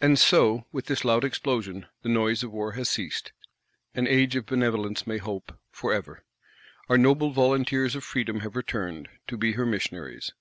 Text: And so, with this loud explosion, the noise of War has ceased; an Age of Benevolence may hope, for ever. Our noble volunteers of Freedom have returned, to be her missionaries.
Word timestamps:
And 0.00 0.18
so, 0.18 0.64
with 0.72 0.86
this 0.86 1.04
loud 1.04 1.22
explosion, 1.22 1.84
the 2.00 2.08
noise 2.08 2.42
of 2.42 2.50
War 2.50 2.72
has 2.72 2.88
ceased; 2.88 3.32
an 3.94 4.06
Age 4.06 4.34
of 4.34 4.46
Benevolence 4.46 5.06
may 5.06 5.18
hope, 5.18 5.52
for 5.70 5.92
ever. 5.92 6.24
Our 6.88 6.96
noble 6.96 7.30
volunteers 7.32 7.94
of 7.94 8.02
Freedom 8.02 8.40
have 8.40 8.56
returned, 8.56 9.10
to 9.26 9.36
be 9.36 9.52
her 9.52 9.66
missionaries. 9.66 10.32